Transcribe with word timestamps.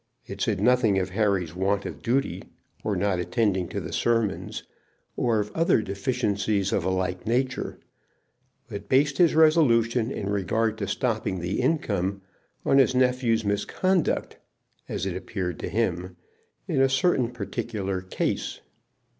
It 0.25 0.41
said 0.41 0.59
nothing 0.59 0.97
of 0.97 1.11
Harry's 1.11 1.53
want 1.55 1.85
of 1.85 2.01
duty, 2.01 2.41
or 2.83 2.95
not 2.95 3.19
attending 3.19 3.67
to 3.67 3.79
the 3.79 3.93
sermons, 3.93 4.63
or 5.15 5.39
of 5.39 5.51
other 5.51 5.83
deficiencies 5.83 6.73
of 6.73 6.83
a 6.83 6.89
like 6.89 7.27
nature, 7.27 7.77
but 8.67 8.89
based 8.89 9.19
his 9.19 9.35
resolution 9.35 10.09
in 10.09 10.27
regard 10.31 10.79
to 10.79 10.87
stopping 10.87 11.39
the 11.39 11.61
income 11.61 12.23
on 12.65 12.79
his 12.79 12.95
nephew's 12.95 13.45
misconduct, 13.45 14.39
as 14.89 15.05
it 15.05 15.15
appeared 15.15 15.59
to 15.59 15.69
him, 15.69 16.17
in 16.67 16.81
a 16.81 16.89
certain 16.89 17.29
particular 17.29 18.01
case. 18.01 18.59